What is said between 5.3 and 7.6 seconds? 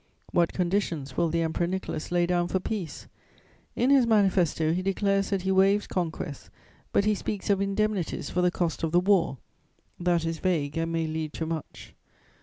he waives conquests, but he speaks